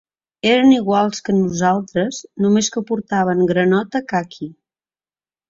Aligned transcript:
Eren 0.51 0.69
iguals 0.77 1.19
que 1.27 1.35
nosaltres, 1.41 2.21
només 2.47 2.71
que 2.77 2.83
portaven 2.89 3.45
granota 3.53 4.03
caqui. 4.15 4.51